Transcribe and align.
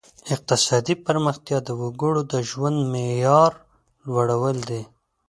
اقتصادي 0.33 0.95
پرمختیا 1.05 1.57
د 1.63 1.69
وګړو 1.81 2.21
د 2.31 2.33
ژوند 2.49 2.77
د 2.81 2.87
معیار 2.91 3.51
لوړول 4.05 4.57
دي. 4.69 4.81